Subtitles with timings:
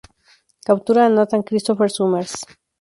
[0.69, 2.33] Captura a Nathan Christopher Summers.